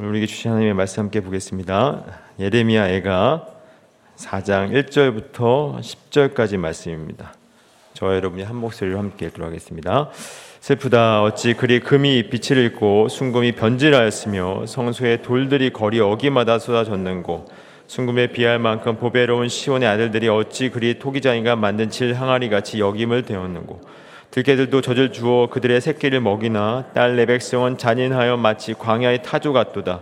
[0.00, 2.04] 우리에게 주신 하나님의 말씀 함께 보겠습니다.
[2.38, 3.48] 예레미야 애가
[4.16, 7.34] 4장 1절부터 10절까지 말씀입니다.
[7.94, 10.10] 저와 여러분이 한 목소리로 함께 읽도록 하겠습니다.
[10.60, 17.46] 슬프다 어찌 그리 금이 빛을 잃고 순금이 변질하였으며 성소의 돌들이 거리 어기마다 쏟아졌는고
[17.88, 23.80] 순금에 비할 만큼 보배로운 시온의 아들들이 어찌 그리 토기장이가 만든 질 항아리 같이 여김을 되었는고
[24.30, 30.00] 들개들도 젖을 주어 그들의 새끼를 먹이나 딸 내 백성은 잔인하여 마치 광야의 타조 같도다.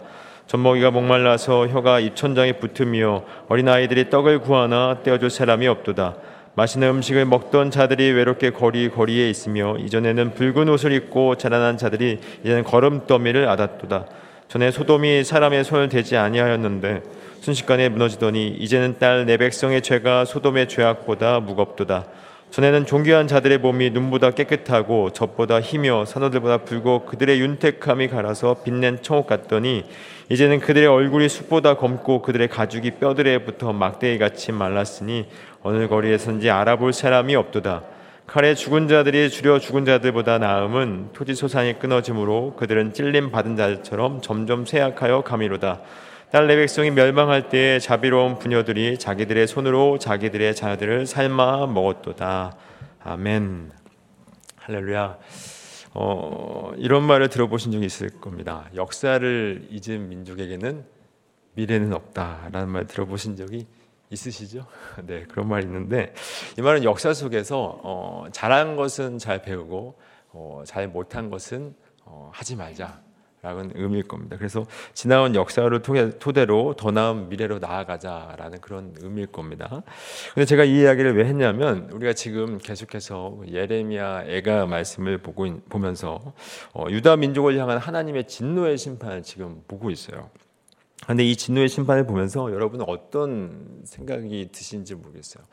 [0.49, 6.17] 젖먹이가 목말라서 혀가 입천장에 붙으며 어린아이들이 떡을 구하나 떼어줄 사람이 없도다.
[6.55, 12.65] 맛있는 음식을 먹던 자들이 외롭게 거리 거리에 있으며 이전에는 붉은 옷을 입고 자라난 자들이 이제는
[12.65, 14.07] 걸음더미를 앓았도다.
[14.49, 17.03] 전에 소돔이 사람의 손을 대지 아니하였는데
[17.41, 22.07] 순식간에 무너지더니 이제는 딸 내 백성의 죄가 소돔의 죄악보다 무겁도다
[22.51, 29.27] 전에는 존귀한 자들의 몸이 눈보다 깨끗하고 젖보다 희며 산호들보다 붉고 그들의 윤택함이 갈아서 빛낸 청옥
[29.27, 29.85] 같더니
[30.31, 35.27] 이제는 그들의 얼굴이 숲보다 검고 그들의 가죽이 뼈들에 붙어 막대기 같이 말랐으니
[35.63, 37.83] 어느 거리에선지 알아볼 사람이 없도다.
[38.27, 44.67] 칼에 죽은 자들이 줄여 죽은 자들보다 나음은 토지 소산이 끊어짐으로 그들은 찔림 받은 자들처럼 점점
[44.67, 45.81] 쇠약하여 가미로다.
[46.33, 52.57] 딸내 백성이 멸망할 때에 자비로운 부녀들이 자기들의 손으로 자기들의 자녀들을 삶아 먹었도다.
[53.05, 53.71] 아멘.
[54.57, 55.19] 할렐루야.
[55.95, 58.69] 어, 이런 말을 들어보신 적이 있을 겁니다.
[58.75, 60.85] 역사를 잊은 민족에게는
[61.55, 63.69] 미래는 없다라는 말 들어보신 적이
[64.11, 64.67] 있으시죠?
[65.07, 66.13] 네, 그런 말이 있는데
[66.59, 69.97] 이 말은 역사 속에서 어, 잘한 것은 잘 배우고
[70.33, 73.06] 어, 잘 못한 것은 어, 하지 말자.
[73.47, 74.37] 라는 의미일 겁니다.
[74.37, 75.81] 그래서 지나온 역사를
[76.19, 79.85] 토대로 더 나은 미래로 나아가자라는 그런 의미일 겁니다.
[80.35, 86.35] 근데 제가 이 이야기를 왜 했냐면 우리가 지금 계속해서 예레미야 애가 말씀을 보고 보면서
[86.73, 90.29] 어, 유다 민족을 향한 하나님의 진노의 심판을 지금 보고 있어요.
[91.05, 95.45] 근데 이 진노의 심판을 보면서 여러분은 어떤 생각이 드시는지 모르겠어요.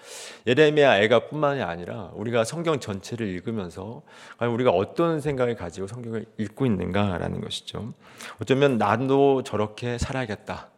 [0.48, 4.04] 예레미야 애가뿐만이 아니라 우리가 성경 전체를 읽으면서
[4.40, 7.94] 우리가 어떤 생각을 가지고 성경을 읽고 있는가라는 것이죠.
[8.42, 10.70] 어쩌면 나도 저렇게 살아야겠다.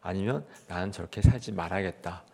[0.00, 2.24] 아니면 나는 저렇게 살지 말아야겠다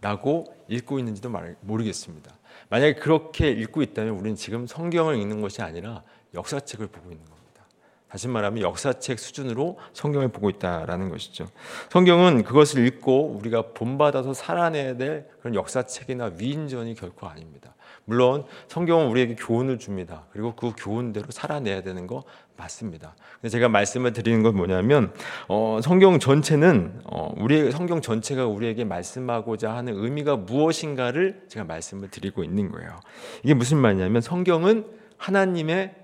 [0.00, 2.36] 라고 읽고 있는지도 모르겠습니다.
[2.68, 6.02] 만약에 그렇게 읽고 있다면 우리는 지금 성경을 읽는 것이 아니라
[6.34, 7.37] 역사책을 보고 있는 겁니다.
[8.10, 11.46] 다시 말하면 역사책 수준으로 성경을 보고 있다라는 것이죠.
[11.90, 17.74] 성경은 그것을 읽고 우리가 본받아서 살아내야 될 그런 역사책이나 위인전이 결코 아닙니다.
[18.06, 20.24] 물론 성경은 우리에게 교훈을 줍니다.
[20.32, 22.24] 그리고 그 교훈대로 살아내야 되는 거
[22.56, 23.14] 맞습니다.
[23.34, 25.12] 근데 제가 말씀을 드리는 건 뭐냐면
[25.46, 32.42] 어, 성경 전체는 어, 우리 성경 전체가 우리에게 말씀하고자 하는 의미가 무엇인가를 제가 말씀을 드리고
[32.42, 32.98] 있는 거예요.
[33.42, 34.86] 이게 무슨 말이냐면 성경은
[35.18, 35.94] 하나님의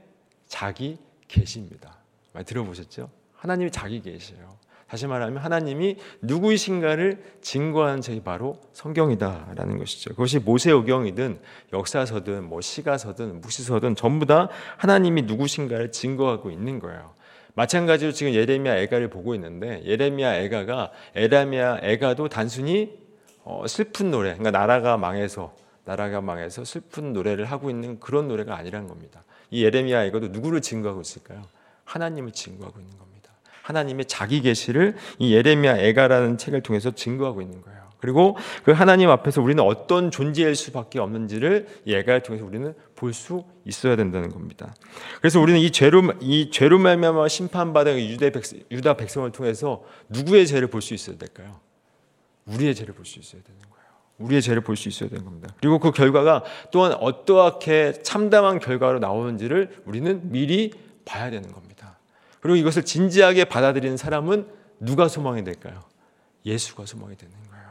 [0.47, 0.99] 자기
[1.29, 1.94] 계시입니다.
[2.35, 3.09] 많이 들어보셨죠?
[3.33, 10.11] 하나님이 자기 계시요 다시 말하면 하나님이 누구이신가를 증거하는 책이 바로 성경이다라는 것이죠.
[10.11, 11.41] 그것이 모세오경이든
[11.73, 17.15] 역사서든 뭐 시가서든 묵시서든 전부 다 하나님이 누구신가를 증거하고 있는 거예요.
[17.55, 22.99] 마찬가지로 지금 예레미야 애가를 보고 있는데 예레미야 애가가 에라미야 애가도 단순히
[23.43, 28.89] 어, 슬픈 노래, 그러니까 나라가 망해서 나라가 망해서 슬픈 노래를 하고 있는 그런 노래가 아니라는
[28.89, 29.25] 겁니다.
[29.51, 31.43] 이 예레미야 애가도 누구를 증거하고 있을까요?
[31.85, 33.31] 하나님을 증거하고 있는 겁니다.
[33.63, 37.85] 하나님의 자기 계시를 이 예레미야 애가라는 책을 통해서 증거하고 있는 거예요.
[37.99, 43.97] 그리고 그 하나님 앞에서 우리는 어떤 존재일 수밖에 없는지를 예가를 통해서 우리는 볼 수 있어야
[43.97, 44.75] 된다는 겁니다.
[45.21, 50.69] 그래서 우리는 이 죄로 이 죄로 말미암아 심판받은 유대 백성, 유다 백성을 통해서 누구의 죄를
[50.69, 51.61] 볼 수 있어야 될까요?
[52.45, 53.85] 우리의 죄를 볼 수 있어야 되는 거예요.
[54.19, 55.55] 우리의 죄를 볼 수 있어야 되는 겁니다.
[55.61, 60.73] 그리고 그 결과가 또한 어떠하게 참담한 결과로 나오는지를 우리는 미리
[61.07, 61.74] 봐야 되는 겁니다.
[62.45, 64.47] 그리고 이것을 진지하게 받아들이는 사람은
[64.79, 65.83] 누가 소망이 될까요?
[66.45, 67.65] 예수가 소망이 되는 거예요.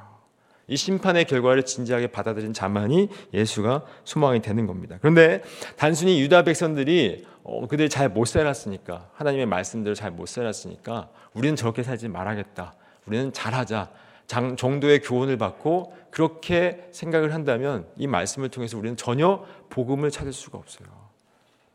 [0.67, 4.97] 이 심판의 결과를 진지하게 받아들인 자만이 예수가 소망이 되는 겁니다.
[4.99, 5.43] 그런데
[5.77, 12.07] 단순히 유다 백성들이 어, 그들이 잘못 살았으니까 하나님의 말씀대로 잘 못 살았으니까 우리는 저렇게 살지
[12.07, 12.73] 말아야겠다.
[13.05, 13.91] 우리는 잘하자.
[14.25, 20.57] 장, 정도의 교훈을 받고 그렇게 생각을 한다면 이 말씀을 통해서 우리는 전혀 복음을 찾을 수가
[20.57, 20.87] 없어요.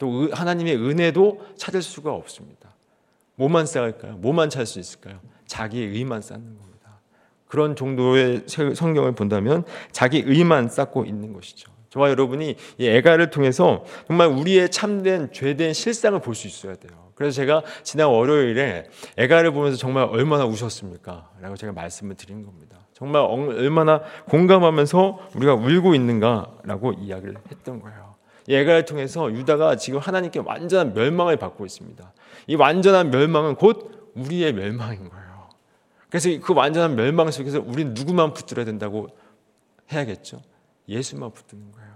[0.01, 2.68] 또 하나님의 은혜도 찾을 수가 없습니다.
[3.39, 4.15] 뭐만 쌓을까요?
[4.19, 5.21] 뭐만 찾을 수 있을까요?
[5.47, 7.01] 자기의 의만 쌓는 겁니다.
[7.47, 11.71] 그런 정도의 성경을 본다면 자기 의만 쌓고 있는 것이죠.
[11.91, 17.09] 저와 여러분이 이 애가를 통해서 정말 우리의 참된 죄된 실상을 볼 수 있어야 돼요.
[17.15, 18.85] 그래서 제가 지난 월요일에
[19.17, 21.31] 애가를 보면서 정말 얼마나 우셨습니까?
[21.41, 22.77] 라고 제가 말씀을 드린 겁니다.
[22.93, 28.17] 정말 얼마나 공감하면서 우리가 울고 있는가라고 이야기를 했던 거예요.
[28.49, 32.13] 예가를 통해서 유다가 지금 하나님께 완전한 멸망을 받고 있습니다.
[32.49, 35.49] 이 완전한 멸망은 곧 우리의 멸망인 거예요.
[36.09, 39.09] 그래서 그 완전한 멸망 속에서 우리는 누구만 붙들어야 된다고
[39.93, 40.41] 해야겠죠.
[40.89, 41.89] 예수만 붙드는 거예요.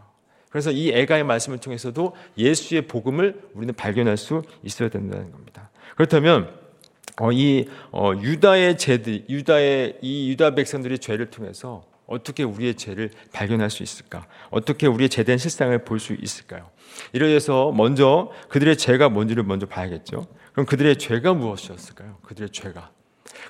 [0.51, 5.71] 그래서 이 애가의 말씀을 통해서도 예수의 복음을 우리는 발견할 수 있어야 된다는 겁니다.
[5.97, 6.55] 그렇다면
[7.19, 11.83] 어, 이 어, 유다의 죄들, 유다의 이 유다 백성들의 죄를 통해서
[12.13, 14.27] 어떻게 우리의 죄를 발견할 수 있을까?
[14.51, 16.69] 어떻게 우리의 죄된 실상을 볼 수 있을까요?
[17.13, 20.27] 이래서 먼저 그들의 죄가 뭔지를 먼저 봐야겠죠.
[20.53, 22.19] 그럼 그들의 죄가 무엇이었을까요?
[22.23, 22.91] 그들의 죄가.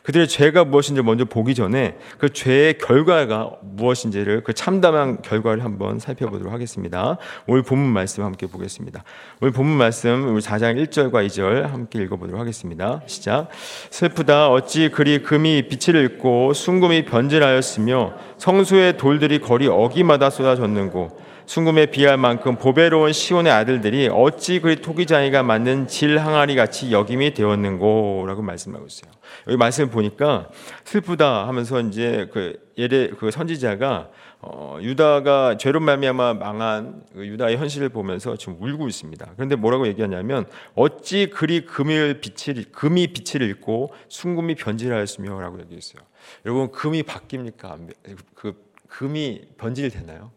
[0.03, 6.53] 그들의 죄가 무엇인지 먼저 보기 전에 그 죄의 결과가 무엇인지를 그 참담한 결과를 한번 살펴보도록
[6.53, 7.19] 하겠습니다.
[7.47, 9.05] 오늘 본문 말씀 함께 보겠습니다.
[9.41, 13.03] 오늘 본문 말씀 우리 4장 1절과 2절 함께 읽어보도록 하겠습니다.
[13.07, 13.49] 시작.
[13.91, 21.17] 슬프다 어찌 그리 금이 빛을 잃고 순금이 변질하였으며 성수의 돌들이 거리 어기마다 쏟아졌는고
[21.47, 28.43] 순금에 비할 만큼 보배로운 시온의 아들들이 어찌 그리 토기장이가 맞는 질 항아리 같이 역임이 되었는고라고
[28.43, 29.13] 말씀하고 있어요.
[29.47, 30.49] 여기 말씀 을 보니까
[30.83, 34.09] 슬프다 하면서 이제 그 예레 그 선지자가
[34.41, 39.25] 어, 유다가 죄로 말미암아 망한 그 유다의 현실을 보면서 지금 울고 있습니다.
[39.37, 46.03] 그런데 뭐라고 얘기하냐면 어찌 그리 금을 빛을 금이 빛을 잃고 순금이 변질하였으며라고 얘기했어요.
[46.45, 47.95] 여러분 금이 바뀝니까?
[48.35, 48.55] 그
[48.89, 50.31] 금이 변질되나요?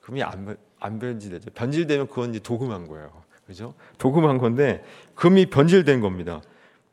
[0.00, 1.50] 금이 안, 안 변질되죠.
[1.50, 3.10] 변질되면 그건 이제 도금한 거예요.
[3.46, 3.74] 그죠?
[3.98, 4.84] 도금한 건데
[5.14, 6.42] 금이 변질된 겁니다.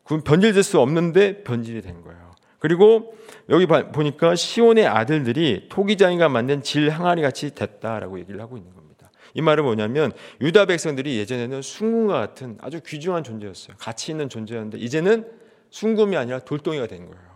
[0.04, 2.32] 그 변질될 수 없는데 변질이 된 거예요.
[2.60, 3.16] 그리고
[3.50, 9.12] 여기 보니까 시온의 아들들이 토기장이가 만든 질 항아리 같이 됐다라고 얘기를 하고 있는 겁니다.
[9.34, 10.12] 이 말은 뭐냐면
[10.42, 13.76] 유다 백성들이 예전에는 순금과 같은 아주 귀중한 존재였어요.
[13.80, 15.30] 가치 있는 존재였는데 이제는
[15.72, 17.33] 순금이 아니라 돌덩이가 된 거예요.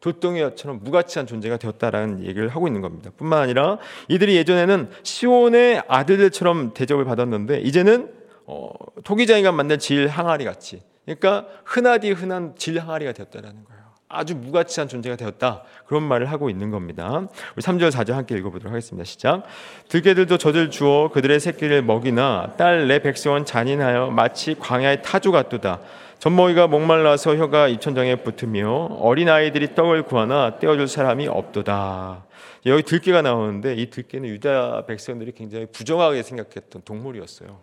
[0.00, 3.10] 돌덩이처럼 무가치한 존재가 되었다라는 얘기를 하고 있는 겁니다.
[3.16, 8.10] 뿐만 아니라 이들이 예전에는 시온의 아들들처럼 대접을 받았는데 이제는
[8.46, 8.70] 어,
[9.04, 13.80] 토기장이가 만든 질 항아리 같이 그러니까 흔하디 흔한 질 항아리가 되었다라는 거예요.
[14.12, 15.62] 아주 무가치한 존재가 되었다.
[15.86, 17.28] 그런 말을 하고 있는 겁니다.
[17.54, 19.04] 우리 3절 4절 함께 읽어보도록 하겠습니다.
[19.04, 19.44] 시작.
[19.88, 25.80] 들개들도 젖을 주어 그들의 새끼를 먹이나 딸 내 백성은 잔인하여 마치 광야의 타주 같도다.
[26.20, 28.70] 젖먹이가 목말라서 혀가 입천장에 붙으며
[29.00, 32.26] 어린 아이들이 떡을 구하나 떼어줄 사람이 없도다.
[32.66, 37.58] 여기 들깨가 나오는데 이 들깨는 유다 백성들이 굉장히 부정하게 생각했던 동물이었어요.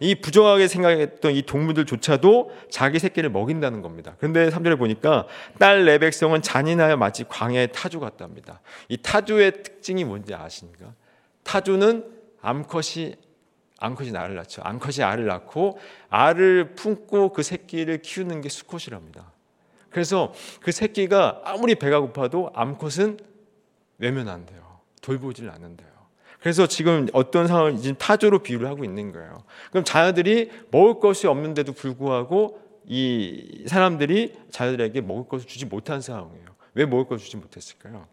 [0.00, 4.16] 이 부정하게 생각했던 이 동물들조차도 자기 새끼를 먹인다는 겁니다.
[4.18, 5.26] 그런데 3절에 보니까
[5.58, 8.62] 딸내 백성은 잔인하여 마치 광야의 타주 같답니다.
[8.88, 10.94] 이 타주의 특징이 뭔지 아십니까?
[11.44, 12.06] 타주는
[12.40, 13.16] 암컷이
[13.78, 14.62] 암컷이 알을 낳죠.
[14.64, 15.78] 암컷이 알을 낳고
[16.08, 19.32] 알을 품고 그 새끼를 키우는 게 수컷이랍니다.
[19.90, 23.18] 그래서 그 새끼가 아무리 배가 고파도 암컷은
[23.98, 24.80] 외면한대요.
[25.00, 25.88] 돌보질 않는데요.
[26.40, 29.42] 그래서 지금 어떤 상황을 지금 타조로 비유를 하고 있는 거예요.
[29.70, 36.46] 그럼 자녀들이 먹을 것이 없는데도 불구하고 이 사람들이 자녀들에게 먹을 것을 주지 못한 상황이에요.
[36.74, 38.06] 왜 먹을 것을 주지 못했을까요?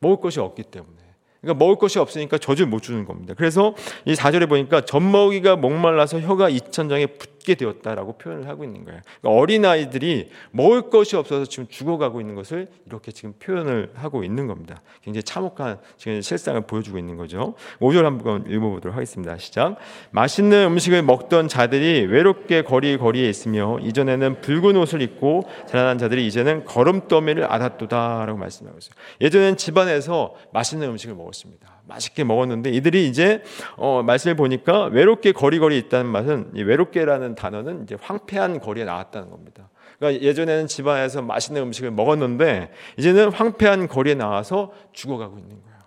[0.00, 1.05] 먹을 것이 없기 때문에.
[1.40, 3.34] 그러니까 먹을 것이 없으니까 젖을 못 주는 겁니다.
[3.36, 3.74] 그래서
[4.04, 9.00] 이 4절에 보니까 젖먹이가 목말라서 혀가 이천장에 붙 게 되었다라고 표현을 하고 있는 거예요.
[9.20, 14.82] 그러니까 어린아이들이 먹을 것이 없어서 지금 죽어가고 있는 것을 이렇게 지금 표현을 하고 있는 겁니다.
[15.02, 17.54] 굉장히 참혹한 지금 실상을 보여주고 있는 거죠.
[17.80, 19.38] 5절 한번 읽어보도록 하겠습니다.
[19.38, 19.76] 시작.
[20.10, 26.64] 맛있는 음식을 먹던 자들이 외롭게 거리 거리에 있으며 이전에는 붉은 옷을 입고 자라난 자들이 이제는
[26.66, 28.94] 걸음더미를 알았도다라고 말씀하고 있어요.
[29.20, 31.16] 예전에는 집안에서 맛있는 음식을.
[31.16, 31.75] 먹었습니다.
[31.86, 33.42] 맛있게 먹었는데 이들이 이제
[33.76, 39.68] 어, 말씀을 보니까 외롭게 거리거리 있다는 맛은 외롭게라는 단어는 이제 황폐한 거리에 나왔다는 겁니다.
[39.98, 45.78] 그러니까 예전에는 집안에서 맛있는 음식을 먹었는데 이제는 황폐한 거리에 나와서 죽어가고 있는 거예요.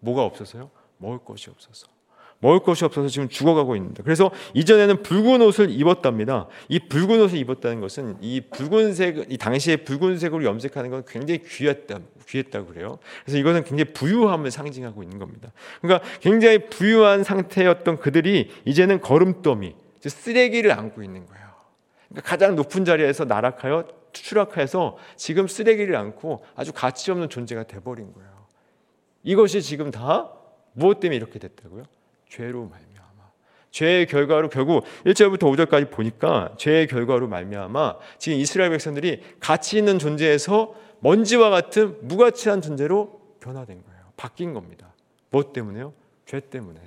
[0.00, 0.70] 뭐가 없어서요?
[0.98, 1.86] 먹을 것이 없어서.
[2.40, 6.46] 먹을 것이 없어서 지금 죽어가고 있는데 그래서 이전에는 붉은 옷을 입었답니다.
[6.68, 12.66] 이 붉은 옷을 입었다는 것은 이 붉은색 이 당시에 붉은색으로 염색하는 건 굉장히 귀했다 귀했다고
[12.66, 12.98] 그래요.
[13.24, 15.52] 그래서 이것은 굉장히 부유함을 상징하고 있는 겁니다.
[15.80, 21.44] 그러니까 굉장히 부유한 상태였던 그들이 이제는 거름더미 쓰레기를 안고 있는 거예요.
[22.08, 28.30] 그러니까 가장 높은 자리에서 나락하여 추락해서 지금 쓰레기를 안고 아주 가치 없는 존재가 돼버린 거예요.
[29.22, 30.30] 이것이 지금 다
[30.72, 31.84] 무엇 때문에 이렇게 됐다고요?
[32.28, 33.30] 죄로 말미암아.
[33.70, 40.74] 죄의 결과로 결국 1절부터 5절까지 보니까 죄의 결과로 말미암아 지금 이스라엘 백성들이 가치 있는 존재에서
[41.04, 44.00] 먼지와 같은 무가치한 존재로 변화된 거예요.
[44.16, 44.94] 바뀐 겁니다.
[45.28, 45.92] 뭐 때문에요?
[46.24, 46.80] 죄 때문에.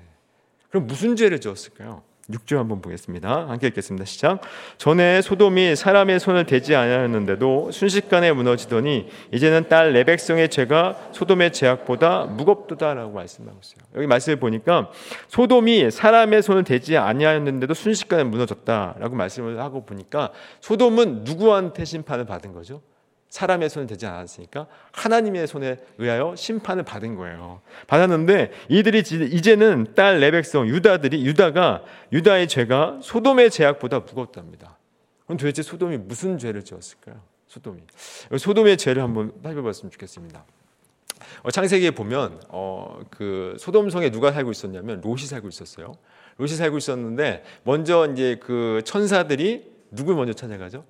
[0.70, 2.02] 그럼 무슨 죄를 지었을까요?
[2.32, 3.48] 6절 한번 보겠습니다.
[3.48, 4.06] 함께 읽겠습니다.
[4.06, 4.42] 시작.
[4.80, 13.14] 전에 소돔이 사람의 손을 대지 아니하였는데도 순식간에 무너지더니 이제는 딸 레백성의 죄가 소돔의 죄악보다 무겁도다라고
[13.14, 13.88] 말씀하고 있어요.
[13.96, 14.90] 여기 말씀을 보니까
[15.28, 20.32] 소돔이 사람의 손을 대지 아니하였는데도 순식간에 무너졌다라고 말씀을 하고 보니까
[20.62, 22.82] 소돔은 누구한테 심판을 받은 거죠?
[23.30, 27.62] 사람의 손에 되지 않았으니까 하나님의 손에 의하여 심판을 받은 거예요.
[27.88, 34.78] 받았는데 이들이 이제는 딸 레백성 유다들이 유다가 유다의 죄가 소돔의 죄악보다 무겁답니다.
[35.26, 37.22] 그럼 도대체 소돔이 무슨 죄를 지었을까요?
[37.48, 37.82] 소돔이
[38.38, 40.46] 소돔의 죄를 한번 살펴봤으면 좋겠습니다.
[41.44, 45.96] 어, 창세기에 보면 어, 그 소돔성에 누가 살고 있었냐면 롯이 살고 있었어요.
[46.38, 50.86] 롯이 살고 있었는데 먼저 이제 그 천사들이 누굴 먼저 찾아가죠?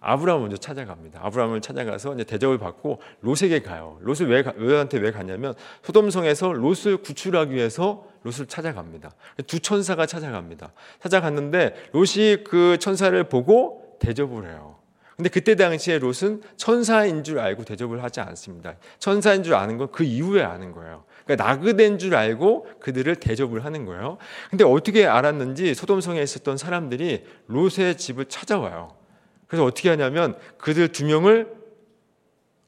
[0.00, 1.20] 아브라함을 먼저 찾아갑니다.
[1.22, 3.98] 아브라함을 찾아가서 이제 대접을 받고 롯에게 가요.
[4.02, 9.10] 롯을 왜 롯한테 왜 갔냐면 소돔성에서 롯을 구출하기 위해서 롯을 찾아갑니다.
[9.46, 10.72] 두 천사가 찾아갑니다.
[11.00, 14.76] 찾아갔는데 롯이 그 천사를 보고 대접을 해요.
[15.16, 18.74] 근데 그때 당시에 롯은 천사인 줄 알고 대접을 하지 않습니다.
[18.98, 21.04] 천사인 줄 아는 건 그 이후에 아는 거예요.
[21.24, 24.18] 그러니까 나그된 줄 알고 그들을 대접을 하는 거예요.
[24.50, 29.05] 근데 어떻게 알았는지 소돔성에 있었던 사람들이 롯의 집을 찾아와요.
[29.46, 31.54] 그래서 어떻게 하냐면 그들 두 명을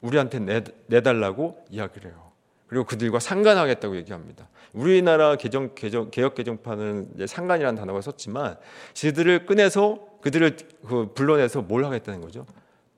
[0.00, 2.32] 우리한테 내, 내달라고 이야기를 해요.
[2.68, 4.48] 그리고 그들과 상관하겠다고 얘기합니다.
[4.72, 8.58] 우리나라 개정, 개정, 개혁 개정판은 상관이라는 단어가 썼지만
[9.00, 10.56] 그들을 꺼내서 그들을
[10.86, 12.46] 그 불러내서 뭘 하겠다는 거죠?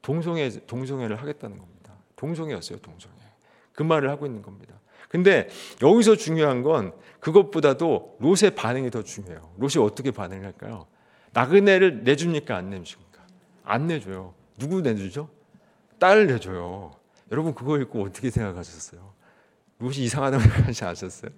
[0.02, 1.94] 동성애, 동성애를 하겠다는 겁니다.
[2.16, 3.14] 동성애였어요, 동성애.
[3.72, 4.74] 그 말을 하고 있는 겁니다.
[5.08, 5.48] 근데
[5.82, 9.54] 여기서 중요한 건 그것보다도 롯의 반응이 더 중요해요.
[9.58, 10.86] 롯이 어떻게 반응을 할까요?
[11.32, 12.56] 나그네를 내줍니까?
[12.56, 13.09] 안 내줍니까?
[13.70, 14.34] 안 내줘요.
[14.58, 15.28] 누구 내주죠?
[16.00, 16.90] 딸 내줘요.
[17.30, 19.12] 여러분 그거 읽고 어떻게 생각하셨어요?
[19.78, 21.30] 롯이 이상하다고 생각하지 않으셨어요?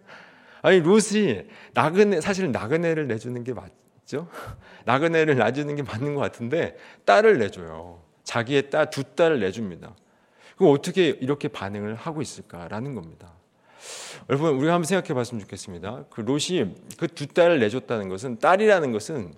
[0.62, 1.42] 아니 롯이
[1.74, 4.28] 나그네 사실 나그네를 내주는 게 맞죠?
[4.86, 8.00] 나그네를 놔주는 게 맞는 것 같은데 딸을 내줘요.
[8.24, 9.94] 자기의 딸 두 딸을 내줍니다.
[10.56, 13.32] 그럼 어떻게 이렇게 반응을 하고 있을까라는 겁니다.
[14.30, 16.04] 여러분 우리가 한번 생각해 봤으면 좋겠습니다.
[16.08, 19.34] 그 롯이 그 두 딸을 내줬다는 것은 딸이라는 것은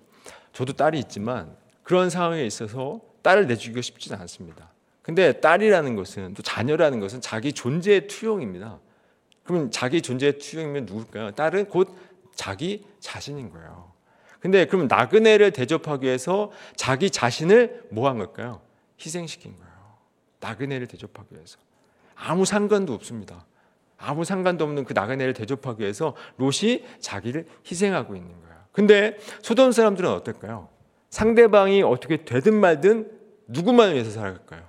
[0.53, 4.73] 저도 딸이 있지만 그런 상황에 있어서 딸을 내주기가 쉽지는 않습니다.
[5.03, 8.81] 근데 딸이라는 것은 또 자녀라는 것은 자기 존재의 투영입니다.
[9.45, 11.31] 그러면 자기 존재의 투영이면 누굴까요?
[11.33, 11.95] 딸은 곧
[12.35, 13.93] 자기 자신인 거예요.
[14.41, 18.61] 근데 그럼 나그네를 대접하기 위해서 자기 자신을 뭐 한 걸까요?
[19.01, 19.73] 희생시킨 거예요.
[20.41, 21.59] 나그네를 대접하기 위해서.
[22.15, 23.47] 아무 상관도 없습니다.
[23.99, 28.57] 아무 상관도 없는 그 나그네를 대접하기 위해서 롯이 자기를 희생하고 있는 거예요.
[28.73, 30.69] 근데 소돔 사람들은 어떨까요?
[31.15, 33.09] 상대방이 어떻게 되든 말든
[33.47, 34.63] 누구만 위해서 살아갈까요?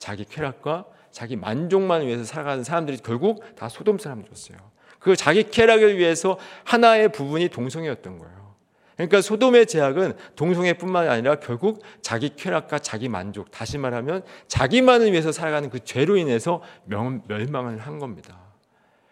[0.00, 4.58] 자기 쾌락과 자기 만족만 위해서 살아가는 사람들이 결국 다 소돔 사람들이었어요.
[4.98, 8.56] 그 자기 쾌락을 위해서 하나의 부분이 동성애였던 거예요.
[8.96, 15.70] 그러니까 소돔의 제약은 동성애뿐만 아니라 결국 자기 쾌락과 자기 만족, 다시 말하면 자기만을 위해서 살아가는
[15.70, 18.36] 그 죄로 인해서 멸망을 한 겁니다.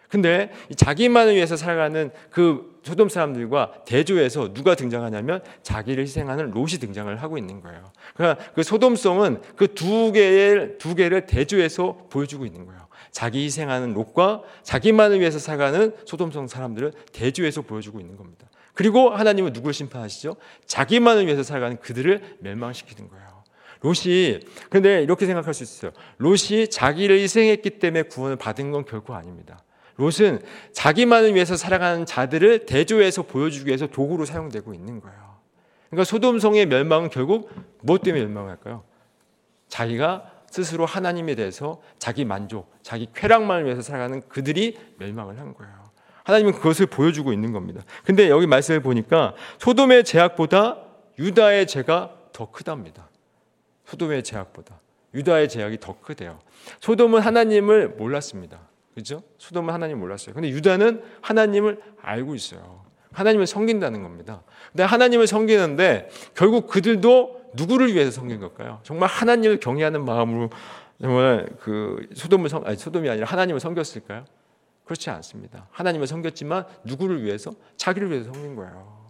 [0.08, 7.38] 근데 자기만을 위해서 살아가는 그 소돔 사람들과 대조해서 누가 등장하냐면 자기를 희생하는 롯이 등장을 하고
[7.38, 7.92] 있는 거예요.
[8.14, 12.86] 그러니까 그 소돔성은 그 두 개의 두 개를 대조해서 보여주고 있는 거예요.
[13.10, 18.46] 자기 희생하는 롯과 자기만을 위해서 살아가는 소돔성 사람들을 대조해서 보여주고 있는 겁니다.
[18.74, 20.36] 그리고 하나님은 누굴 심판하시죠?
[20.66, 23.42] 자기만을 위해서 살아가는 그들을 멸망시키는 거예요.
[23.80, 25.90] 롯이 근데 이렇게 생각할 수 있어요.
[26.18, 29.62] 롯이 자기를 희생했기 때문에 구원을 받은 건 결코 아닙니다.
[30.02, 30.42] 롯은
[30.72, 35.36] 자기만을 위해서 살아가는 자들을 대조해서 보여주기 위해서 도구로 사용되고 있는 거예요.
[35.90, 38.82] 그러니까 소돔성의 멸망은 결국 무엇 때문에 멸망할까요?
[39.68, 45.72] 자기가 스스로 하나님에 대해서 자기 만족, 자기 쾌락만을 위해서 살아가는 그들이 멸망을 한 거예요.
[46.24, 47.82] 하나님은 그것을 보여주고 있는 겁니다.
[48.04, 50.78] 근데 여기 말씀을 보니까 소돔의 제약보다
[51.18, 53.08] 유다의 죄가 더 크답니다.
[53.86, 54.80] 소돔의 제약보다
[55.14, 56.38] 유다의 제약이 더 크대요.
[56.80, 58.71] 소돔은 하나님을 몰랐습니다.
[58.94, 59.22] 그죠?
[59.38, 60.34] 소돔은 하나님 몰랐어요.
[60.34, 62.82] 근데 유다는 하나님을 알고 있어요.
[63.12, 64.42] 하나님을 섬긴다는 겁니다.
[64.70, 68.80] 근데 하나님을 섬기는데 결국 그들도 누구를 위해서 섬긴 걸까요?
[68.82, 70.50] 정말 하나님을 경외하는 마음으로
[71.00, 74.24] 정말 그 소돔을 섬 아니 소돔이 아니라 하나님을 섬겼을까요?
[74.84, 75.68] 그렇지 않습니다.
[75.70, 77.52] 하나님을 섬겼지만 누구를 위해서?
[77.76, 79.02] 자기를 위해서 섬긴 거예요.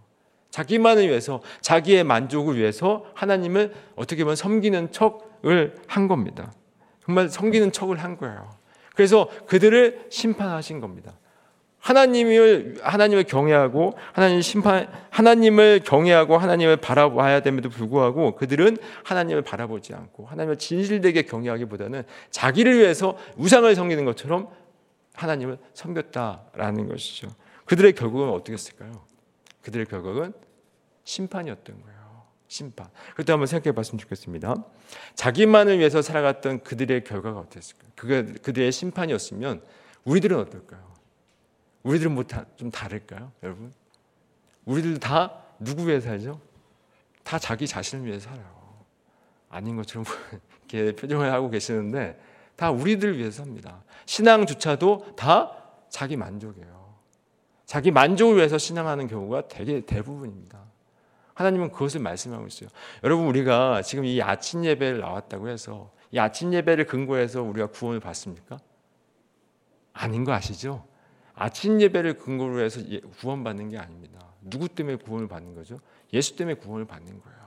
[0.51, 6.53] 자기만을 위해서 자기의 만족을 위해서 하나님을 어떻게 보면 섬기는 척을 한 겁니다.
[7.05, 8.51] 정말 섬기는 척을 한 거예요.
[8.95, 11.19] 그래서 그들을 심판하신 겁니다.
[11.83, 20.27] 하나님을 하나님을 경외하고 하나님 심판 하나님을 경외하고 하나님을 바라봐야 됨에도 불구하고 그들은 하나님을 바라보지 않고
[20.27, 24.49] 하나님을 진실되게 경외하기보다는 자기를 위해서 우상을 섬기는 것처럼
[25.15, 27.29] 하나님을 섬겼다라는 것이죠.
[27.65, 29.05] 그들의 결국은 어떻게 했을까요?
[29.63, 30.33] 그들의 결국은
[31.03, 31.92] 심판이었던 거예요.
[32.53, 32.87] 심판.
[33.17, 34.63] 그때 한번 생각해 봤으면 좋겠습니다.
[35.15, 37.91] 자기만을 위해서 살아갔던 그들의 결과가 어땠을까요?
[37.97, 39.63] 그가 그들의 심판이었으면
[40.05, 40.93] 우리들은 어떨까요?
[41.83, 43.73] 우리들은 뭐좀 다를까요, 여러분?
[44.67, 46.41] 우리들 다 누구 위해 살죠?
[47.23, 48.85] 다 자기 자신을 위해 살아요.
[49.49, 50.05] 아닌 것처럼
[50.69, 52.21] 이렇게 표정을 하고 계시는데
[52.55, 53.83] 다 우리들 위해서 삽니다.
[54.05, 55.57] 신앙조차도 다
[55.89, 56.93] 자기 만족이에요.
[57.65, 60.72] 자기 만족을 위해서 신앙하는 경우가 되게 대부분입니다.
[61.43, 62.69] 하나님은 그것을 말씀하고 있어요.
[63.03, 68.59] 여러분 우리가 지금 이 아침 예배를 나왔다고 해서 이 아침 예배를 근거해서 우리가 구원을 받습니까?
[69.93, 70.85] 아닌 거 아시죠?
[71.35, 74.21] 아침 예배를 근거로 해서 예, 구원받는 게 아닙니다.
[74.41, 75.81] 누구 때문에 구원을 받는 거죠?
[76.13, 77.39] 예수 때문에 구원을 받는 거예요.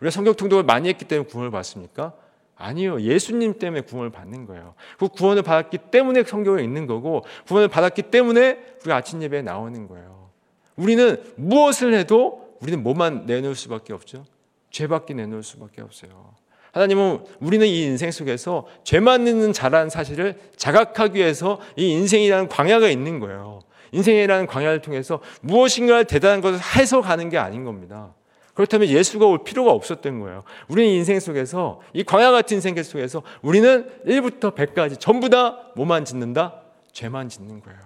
[0.00, 2.14] 우리가 성경 통독을 많이 했기 때문에 구원을 받습니까?
[2.56, 3.00] 아니요.
[3.00, 4.74] 예수님 때문에 구원을 받는 거예요.
[4.98, 10.30] 그 구원을 받았기 때문에 성경에 있는 거고 구원을 받았기 때문에 우리 아침 예배에 나오는 거예요.
[10.76, 14.24] 우리는 무엇을 해도 우리는 뭐만 내놓을 수밖에 없죠?
[14.70, 16.34] 죄밖에 내놓을 수밖에 없어요.
[16.72, 23.18] 하나님은 우리는 이 인생 속에서 죄만 있는 자라는 사실을 자각하기 위해서 이 인생이라는 광야가 있는
[23.20, 23.60] 거예요.
[23.90, 28.14] 인생이라는 광야를 통해서 무엇인가 대단한 것을 해서 가는 게 아닌 겁니다.
[28.54, 30.44] 그렇다면 예수가 올 필요가 없었던 거예요.
[30.68, 36.62] 우리는 인생 속에서 이 광야 같은 인생 속에서 우리는 1부터 100까지 전부 다 뭐만 짓는다?
[36.92, 37.80] 죄만 짓는 거예요.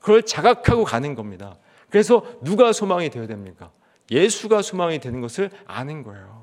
[0.00, 1.56] 그걸 자각하고 가는 겁니다.
[1.90, 3.72] 그래서 누가 소망이 되어야 됩니까?
[4.10, 6.39] 예수가 소망이 되는 것을 아는 거예요.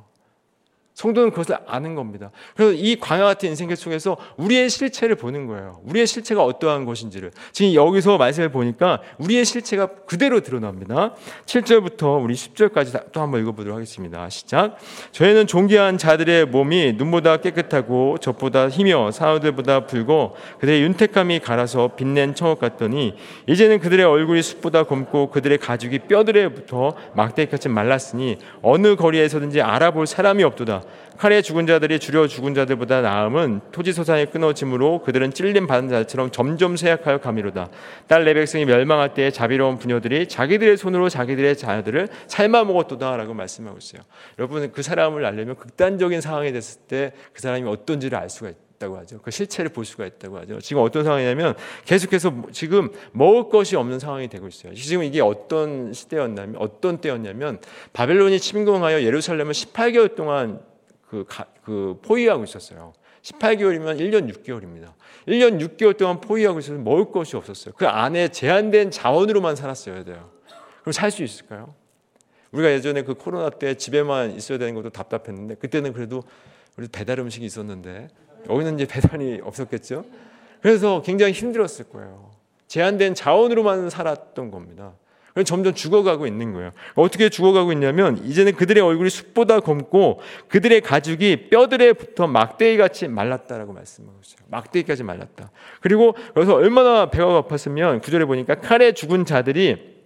[0.97, 2.31] 성도는 그것을 아는 겁니다.
[2.55, 5.79] 그래서 이 광야 같은 인생 속에서 우리의 실체를 보는 거예요.
[5.83, 7.29] 우리의 실체가 어떠한 것인지를.
[7.51, 11.13] 지금 여기서 말씀을 보니까 우리의 실체가 그대로 드러납니다.
[11.45, 14.27] 7절부터 우리 10절까지 또 한번 읽어보도록 하겠습니다.
[14.29, 14.77] 시작.
[15.11, 22.59] 저희는 존귀한 자들의 몸이 눈보다 깨끗하고 젖보다 희며 사우들보다 붉고 그들의 윤택함이 갈아서 빛낸 청옥
[22.59, 23.13] 같더니
[23.45, 30.43] 이제는 그들의 얼굴이 숯보다 검고 그들의 가죽이 뼈들에 붙어 막대기같이 말랐으니 어느 거리에서든지 알아볼 사람이
[30.43, 30.86] 없도다.
[31.17, 36.77] 칼에 죽은 자들이 주려 죽은 자들보다 나음은 토지 소산이 끊어짐으로 그들은 찔림 받은 자처럼 점점
[36.77, 37.69] 쇠약하여 가미로다.
[38.07, 44.01] 딸 내 백성이 멸망할 때 자비로운 부녀들이 자기들의 손으로 자기들의 자녀들을 삶아 먹었도다라고 말씀하고 있어요.
[44.37, 49.19] 여러분 그 사람을 알려면 극단적인 상황이 됐을 때 그 사람이 어떤지를 알 수가 있다고 하죠.
[49.21, 50.59] 그 실체를 볼 수가 있다고 하죠.
[50.59, 54.73] 지금 어떤 상황이냐면 계속해서 지금 먹을 것이 없는 상황이 되고 있어요.
[54.73, 57.59] 지금 이게 어떤 시대였냐면 어떤 때였냐면
[57.93, 60.59] 바벨론이 침공하여 예루살렘을 18개월 동안
[61.09, 62.93] 그, 가, 그 포위하고 있었어요.
[63.21, 64.93] 18개월이면 1년 6개월입니다.
[65.27, 67.73] 1년 6개월 동안 포위하고 있어서 먹을 것이 없었어요.
[67.77, 70.29] 그 안에 제한된 자원으로만 살았어야 돼요.
[70.81, 71.73] 그럼 살 수 있을까요?
[72.51, 76.23] 우리가 예전에 그 코로나 때 집에만 있어야 되는 것도 답답했는데 그때는 그래도
[76.77, 78.07] 우리 배달 음식이 있었는데
[78.49, 80.05] 여기는 이제 배달이 없었겠죠.
[80.61, 82.31] 그래서 굉장히 힘들었을 거예요.
[82.67, 84.93] 제한된 자원으로만 살았던 겁니다.
[85.43, 86.71] 점점 죽어가고 있는 거예요.
[86.95, 93.73] 어떻게 죽어가고 있냐면 이제는 그들의 얼굴이 숲보다 검고 그들의 가죽이 뼈들에 붙어 막대기 같이 말랐다라고
[93.73, 94.39] 말씀하고 있어요.
[94.49, 95.51] 막대기까지 말랐다.
[95.81, 99.97] 그리고 그래서 얼마나 배가 고팠으면 구절에 보니까 칼에 죽은 자들이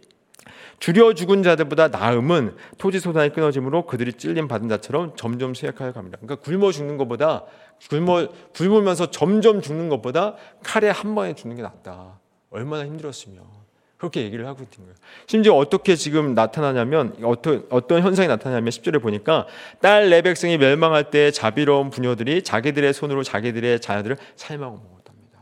[0.80, 6.18] 줄여 죽은 자들보다 나음은 토지 소산이 끊어짐으로 그들이 찔림 받은 자처럼 점점 쇠약하여 갑니다.
[6.20, 7.46] 그러니까 굶어 죽는 것보다
[7.88, 12.20] 굶어 굶으면서 점점 죽는 것보다 칼에 한 번에 죽는 게 낫다.
[12.50, 13.61] 얼마나 힘들었으면.
[14.02, 14.96] 그렇게 얘기를 하고 있는 거예요.
[15.28, 19.46] 심지어 어떻게 지금 나타나냐면 어떤 어떤 현상이 나타나냐면 10절에 보니까
[19.80, 25.40] 딸내 백성이 멸망할 때 자비로운 부녀들이 자기들의 손으로 자기들의 자녀들을 삶아 먹었답니다.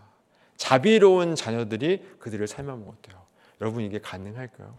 [0.57, 3.15] 자비로운 자녀들이 그들을 삶아 먹었대요.
[3.61, 4.75] 여러분 이게 가능할까요?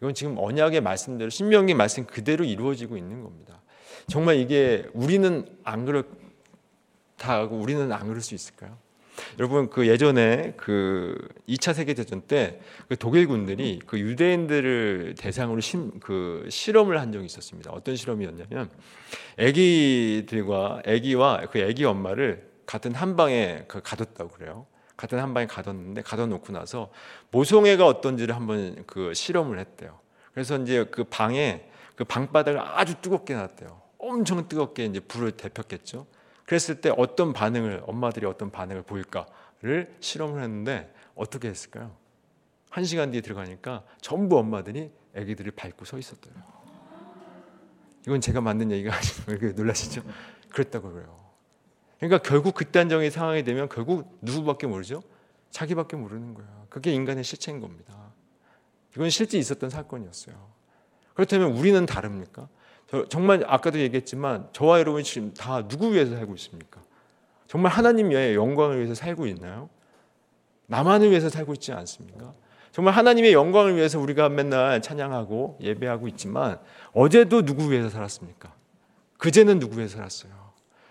[0.00, 3.62] 이건 지금 언약의 말씀대로 신명기 말씀 그대로 이루어지고 있는 겁니다.
[4.08, 8.76] 정말 이게 우리는 안 그렇다고 우리는 안 그럴 수 있을까요?
[9.38, 11.16] 여러분 그 예전에 그
[11.48, 17.26] 2차 세계 대전 때 그 독일 군들이 그 유대인들을 대상으로 심, 그 실험을 한 적이
[17.26, 17.72] 있었습니다.
[17.72, 18.70] 어떤 실험이었냐면
[19.38, 24.66] 아기들과 아기와 그 아기 엄마를 같은 한 방에 그 가뒀다고 그래요.
[24.96, 26.90] 같은 한 방에 가뒀는데 가둬놓고 나서
[27.30, 29.98] 모성애가 어떤지를 한번 그 실험을 했대요.
[30.32, 33.82] 그래서 이제 그 방에 그 방바닥을 아주 뜨겁게 놨대요.
[33.98, 36.06] 엄청 뜨겁게 이제 불을 데폈겠죠.
[36.46, 41.94] 그랬을 때 어떤 반응을 엄마들이 어떤 반응을 보일까를 실험을 했는데 어떻게 했을까요?
[42.70, 46.34] 한 시간 뒤에 들어가니까 전부 엄마들이 아기들을 밟고 서 있었대요.
[48.06, 50.02] 이건 제가 만든 얘기가 아니고 왜 놀라시죠?
[50.50, 51.16] 그랬다고 그래요.
[51.98, 55.02] 그러니까 결국 극단적인 상황이 되면 결국 누구밖에 모르죠?
[55.50, 56.46] 자기밖에 모르는 거야.
[56.68, 58.12] 그게 인간의 실체인 겁니다.
[58.94, 60.36] 이건 실제 있었던 사건이었어요.
[61.14, 62.48] 그렇다면 우리는 다릅니까?
[63.08, 66.80] 정말 아까도 얘기했지만 저와 여러분 지금 다 누구 위해서 살고 있습니까?
[67.48, 69.68] 정말 하나님의 영광을 위해서 살고 있나요?
[70.66, 72.32] 나만을 위해서 살고 있지 않습니까?
[72.72, 76.58] 정말 하나님의 영광을 위해서 우리가 맨날 찬양하고 예배하고 있지만
[76.92, 78.52] 어제도 누구 위해서 살았습니까?
[79.18, 80.32] 그제는 누구 위해서 살았어요?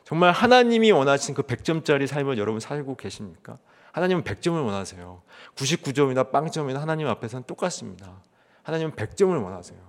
[0.04, 3.58] 정말 하나님이 원하신 그 100점짜리 삶을 여러분 살고 계십니까?
[3.92, 5.22] 하나님은 100점을 원하세요.
[5.56, 8.22] 99점이나 빵점이나 하나님 앞에서는 똑같습니다.
[8.64, 9.80] 하나님은 100점을 원하세요.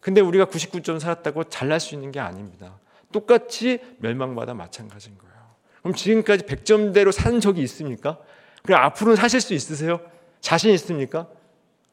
[0.00, 2.78] 근데 우리가 99점 살았다고 잘날 수 있는 게 아닙니다.
[3.12, 5.34] 똑같이 멸망받아 마찬가지인 거예요.
[5.82, 8.18] 그럼 지금까지 100점대로 산 적이 있습니까?
[8.62, 10.00] 그럼 앞으로는 사실 수 있으세요?
[10.40, 11.28] 자신 있습니까?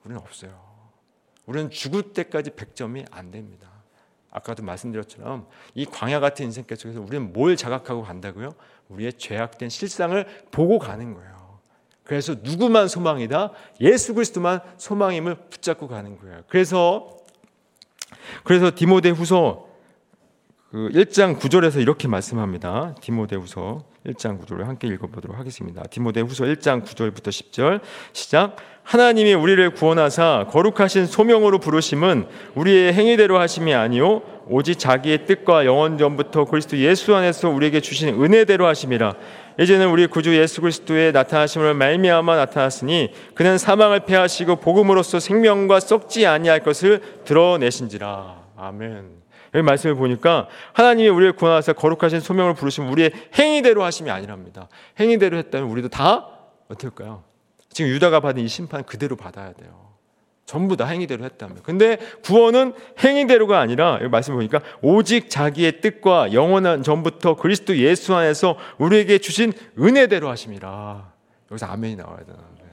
[0.04, 0.68] 우리는 없어요.
[1.46, 3.68] 우리는 죽을 때까지 100점이 안 됩니다.
[4.30, 8.54] 아까도 말씀드렸처럼 이 광야 같은 인생 속에서 우리는 뭘 자각하고 간다고요?
[8.90, 11.60] 우리의 죄악된 실상을 보고 가는 거예요.
[12.04, 13.52] 그래서 누구만 소망이다?
[13.82, 16.44] 예수 그리스도만 소망임을 붙잡고 가는 거예요.
[16.48, 17.17] 그래서
[18.44, 19.68] 그래서 디모데 후서
[20.72, 22.94] 그 1장 9절에서 이렇게 말씀합니다.
[23.02, 25.84] 디모데 후서 1장 9절을 함께 읽어보도록 하겠습니다.
[25.84, 27.80] 디모데 후서 1장 9절부터 10절
[28.12, 28.58] 시작.
[28.84, 36.46] 하나님이 우리를 구원하사 거룩하신 소명으로 부르심은 우리의 행위대로 하심이 아니요 오직 자기의 뜻과 영원 전부터
[36.46, 39.16] 그리스도 예수 안에서 우리에게 주신 은혜대로 하심이라.
[39.60, 46.62] 이제는 우리 구주 예수 그리스도의 나타나심을 말미암아 나타났으니 그는 사망을 패하시고 복음으로써 생명과 썩지 아니할
[46.62, 48.42] 것을 드러내신지라.
[48.56, 49.18] 아멘.
[49.56, 54.68] 여기 말씀을 보니까 하나님이 우리를 구원하사 거룩하신 소명을 부르시면 우리의 행위대로 하심이 아니랍니다.
[55.00, 56.28] 행위대로 했다면 우리도 다
[56.68, 57.24] 어떨까요?
[57.72, 59.87] 지금 유다가 받은 이 심판 그대로 받아야 돼요.
[60.48, 61.60] 전부 다 행위대로 했다면.
[61.62, 68.58] 근데 구원은 행위대로가 아니라 여기 말씀 보니까 오직 자기의 뜻과 영원한 전부터 그리스도 예수 안에서
[68.78, 71.12] 우리에게 주신 은혜대로 하심이라.
[71.52, 72.64] 여기서 아멘이 나와야 되는데.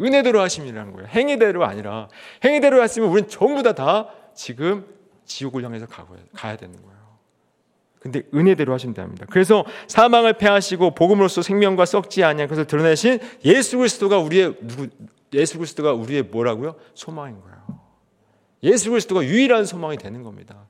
[0.00, 1.08] 은혜대로 하심이라는 거예요.
[1.08, 2.08] 행위대로 아니라
[2.42, 4.86] 행위대로 했으면 우리는 전부 다 다 지금
[5.26, 6.98] 지옥을 향해서 가야 되는 거예요.
[8.00, 9.26] 근데 은혜대로 하시면 됩니다.
[9.28, 14.86] 그래서 사망을 패하시고 복음으로써 생명과 썩지 아니한 것을 드러내신 예수 그리스도가 우리의 누구
[15.34, 16.76] 예수 그리스도가 우리의 뭐라고요?
[16.94, 17.80] 소망인 거예요.
[18.62, 20.66] 예수 그리스도가 유일한 소망이 되는 겁니다.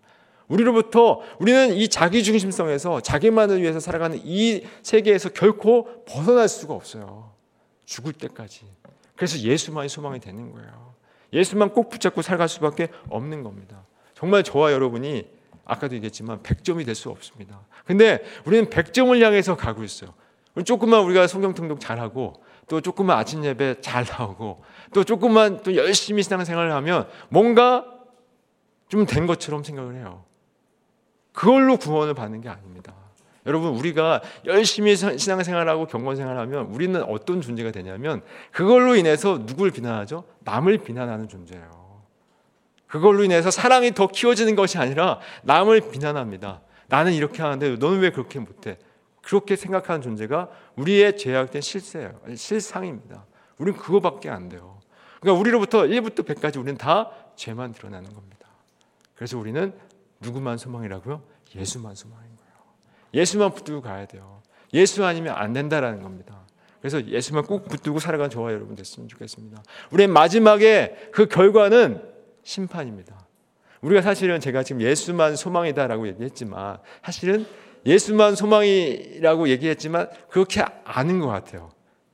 [0.49, 7.33] 우리로부터 우리는 이 자기 중심성에서 자기만을 위해서 살아가는 이 세계에서 결코 벗어날 수가 없어요.
[7.85, 8.65] 죽을 때까지.
[9.17, 10.95] 그래서 예수만이 소망이 되는 거예요.
[11.33, 13.85] 예수만 꼭 붙잡고 살아갈 수밖에 없는 겁니다.
[14.15, 15.27] 정말 저와 여러분이
[15.65, 17.61] 아까도 얘기했지만 100점이 될 수 없습니다.
[17.85, 20.15] 근데 우리는 100점을 향해서 가고 있어요.
[20.65, 26.23] 조금만 우리가 성경 통독 잘하고 또 조금만 아침 예배 잘 나오고 또 조금만 또 열심히
[26.23, 27.85] 신앙생활을 하면 뭔가
[28.89, 30.25] 좀 된 것처럼 생각을 해요.
[31.33, 32.95] 그걸로 구원을 받는 게 아닙니다.
[33.47, 40.25] 여러분 우리가 열심히 신앙생활하고 경건생활하면 우리는 어떤 존재가 되냐면 그걸로 인해서 누굴 비난하죠?
[40.41, 42.03] 남을 비난하는 존재예요.
[42.87, 46.61] 그걸로 인해서 사랑이 더 키워지는 것이 아니라 남을 비난합니다.
[46.89, 48.79] 나는 이렇게 하는데 너는 왜 그렇게 못해?
[49.29, 52.19] 그렇게 생각하는 존재가 우리의 죄악된 실세예요.
[52.35, 53.27] 실상입니다.
[53.59, 54.81] 우리는 그거밖에 안 돼요.
[55.21, 58.49] 그러니까 우리로부터 1부터 100까지 우리는 다 죄만 드러나는 겁니다.
[59.15, 59.75] 그래서 우리는
[60.21, 61.23] 누구만 소망이라고요?
[61.55, 62.53] 예수만 소망인 거예요.
[63.13, 64.41] 예수만 붙들고 가야 돼요.
[64.73, 66.47] 예수 아니면 안 된다라는 겁니다.
[66.81, 69.63] 그래서 예수만 꼭 붙들고 살아가는 저와 여러분 됐으면 좋겠습니다.
[69.91, 72.03] 우리의 마지막에 그 결과는
[72.45, 73.27] 심판입니다.
[73.83, 77.47] 우리가 사실은 제가 지금 예수만 소망이다라고 얘기했지만 사실은
[77.87, 81.71] 예수만 소망이라고 얘기했지만 그렇게 아는 것 같아요.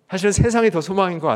[0.09, 1.29] 사실은 세상이 더 소망인 것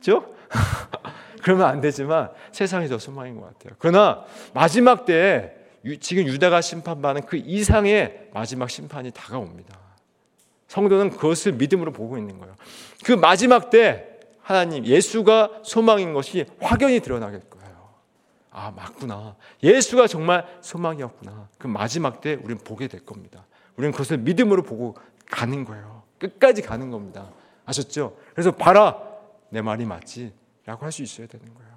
[0.00, 0.34] 같죠?
[1.42, 3.76] 그러면 안 되지만 세상이 더 소망인 것 같아요.
[3.78, 5.54] 그러나 마지막 때
[6.00, 9.78] 지금 유다가 심판받는 그 이상의 마지막 심판이 다가옵니다.
[10.66, 12.56] 성도는 그것을 믿음으로 보고 있는 거예요.
[13.04, 17.55] 그 마지막 때 하나님 예수가 소망인 것이 확연히 드러나겠고
[18.58, 19.36] 아, 맞구나.
[19.62, 21.48] 예수가 정말 소망이었구나.
[21.58, 23.44] 그 마지막 때 우리는 보게 될 겁니다.
[23.76, 24.96] 우리는 그것을 믿음으로 보고
[25.30, 26.02] 가는 거예요.
[26.18, 27.30] 끝까지 가는 겁니다.
[27.66, 28.16] 아셨죠?
[28.32, 28.98] 그래서 봐라.
[29.50, 30.32] 내 말이 맞지.
[30.64, 31.70] 라고 할 수 있어야 되는 거예요.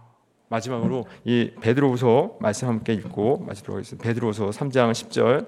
[0.48, 4.02] 마지막으로 이 베드로후서 말씀 함께 읽고 마치도록 하겠습니다.
[4.04, 5.48] 베드로후서 3장 10절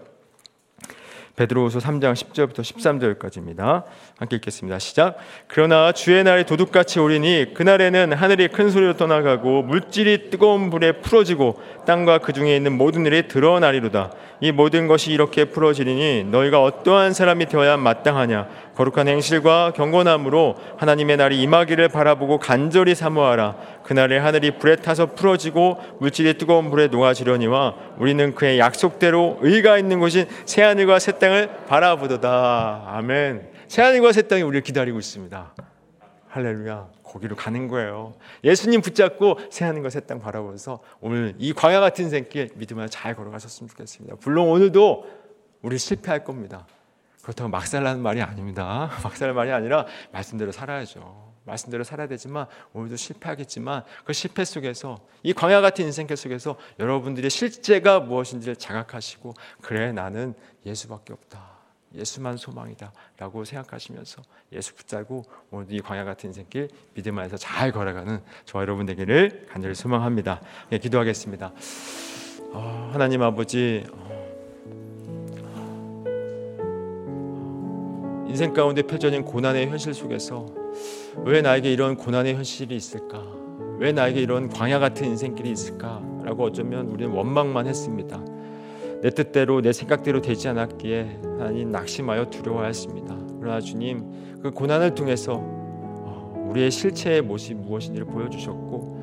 [1.35, 3.83] 베드로후서 3장 10절부터 13절까지입니다.
[4.17, 4.79] 함께 읽겠습니다.
[4.79, 5.17] 시작.
[5.47, 12.19] 그러나 주의 날이 도둑같이 오리니 그날에는 하늘이 큰 소리로 떠나가고 물질이 뜨거운 불에 풀어지고 땅과
[12.19, 14.11] 그 중에 있는 모든 일이 드러나리로다.
[14.41, 21.41] 이 모든 것이 이렇게 풀어지리니 너희가 어떠한 사람이 되어야 마땅하냐 거룩한 행실과 경건함으로 하나님의 날이
[21.41, 23.57] 임하기를 바라보고 간절히 사모하라.
[23.83, 30.25] 그날에 하늘이 불에 타서 풀어지고 물질이 뜨거운 불에 녹아지려니와 우리는 그의 약속대로 의가 있는 곳인
[30.45, 32.85] 새 하늘과 새 땅을 바라보도다.
[32.87, 33.49] 아멘.
[33.67, 35.53] 새 하늘과 새 땅이 우리를 기다리고 있습니다.
[36.29, 36.87] 할렐루야.
[37.03, 38.13] 거기로 가는 거예요.
[38.45, 43.69] 예수님 붙잡고 새 하늘과 새 땅 바라보면서 오늘 이 광야 같은 생길 믿음을 잘 걸어가셨으면
[43.69, 44.15] 좋겠습니다.
[44.23, 45.05] 물론 오늘도
[45.61, 46.65] 우리 실패할 겁니다.
[47.21, 48.89] 그렇다고 막살라는 말이 아닙니다.
[49.03, 51.31] 막살 말이 아니라 말씀대로 살아야죠.
[51.43, 57.99] 말씀대로 살아야 되지만 오늘도 실패하겠지만 그 실패 속에서 이 광야 같은 인생길 속에서 여러분들의 실제가
[57.99, 60.33] 무엇인지를 자각하시고 그래 나는
[60.65, 61.61] 예수밖에 없다.
[61.93, 64.21] 예수만 소망이다라고 생각하시면서
[64.53, 69.75] 예수 붙잡고 오늘 이 광야 같은 인생길 믿음 안에서 잘 걸어가는 저와 여러분 되기를 간절히
[69.75, 70.41] 소망합니다.
[70.69, 71.51] 네, 기도하겠습니다.
[72.53, 74.20] 어, 하나님 아버지 어,
[78.31, 80.45] 인생 가운데 펼쳐진 고난의 현실 속에서
[81.25, 83.21] 왜 나에게 이런 고난의 현실이 있을까?
[83.77, 88.23] 왜 나에게 이런 광야 같은 인생길이 있을까?라고 어쩌면 우리는 원망만 했습니다.
[89.01, 93.17] 내 뜻대로 내 생각대로 되지 않았기에 하나님 낙심하여 두려워하였습니다.
[93.41, 98.97] 그러나 주님 그 고난을 통해서 어, 우리의 실체의 모습이 무엇인지를 보여주셨고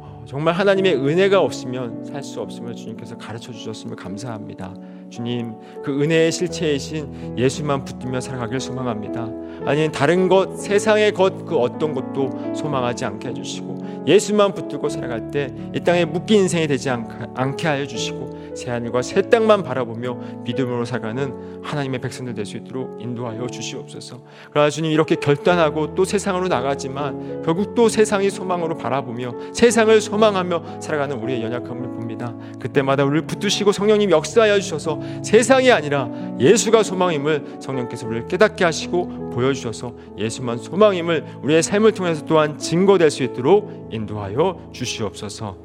[0.00, 4.74] 어, 정말 하나님의 은혜가 없으면 살 수 없음을 주님께서 가르쳐 주셨음을 감사합니다.
[5.14, 9.28] 주님 그 은혜의 실체이신 예수만 붙들며 살아가길 소망합니다.
[9.64, 15.48] 아니 다른 것 세상의 것 그 어떤 것도 소망하지 않게 해주시고 예수만 붙들고 살아갈 때
[15.74, 21.60] 이 땅에 묶인 인생이 되지 않게 하여 주시고 새 하늘과 새 땅만 바라보며 믿음으로 살아가는
[21.62, 24.20] 하나님의 백성들 될 수 있도록 인도하여 주시옵소서.
[24.50, 31.16] 그러나 주님 이렇게 결단하고 또 세상으로 나가지만 결국 또 세상이 소망으로 바라보며 세상을 소망하며 살아가는
[31.16, 32.34] 우리의 연약함을 봅니다.
[32.60, 39.94] 그때마다 우리를 붙드시고 성령님 역사하여 주셔서 세상이 아니라 예수가 소망임을 성령께서 우리를 깨닫게 하시고 보여주셔서
[40.18, 45.58] 예수만 소망임을 우리의 삶을 통해서 또한 증거될 수 있도록 인도하여 주시옵소서.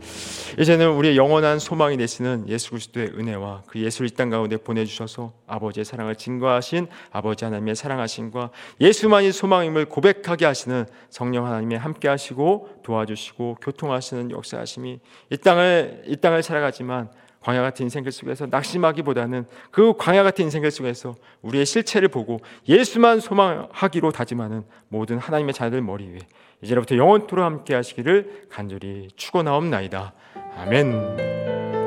[0.60, 5.86] 이제는 우리의 영원한 소망이 되시는 예수 그리스도의 은혜와 그 예수를 이 땅 가운데 보내주셔서 아버지의
[5.86, 8.50] 사랑을 증거하신 아버지 하나님의 사랑하심과
[8.82, 17.10] 예수만이 소망임을 고백하게 하시는 성령 하나님의 함께하시고 도와주시고 교통하시는 역사하심이 이 땅을 이 땅을 살아가지만
[17.42, 24.12] 광야 같은 인생길 속에서 낙심하기보다는 그 광야 같은 인생길 속에서 우리의 실체를 보고 예수만 소망하기로
[24.12, 26.20] 다짐하는 모든 하나님의 자녀들 머리 위에
[26.62, 30.14] 이제부터 영원토록 함께 하시기를 간절히 축원하옵나이다.
[30.58, 31.79] 아멘.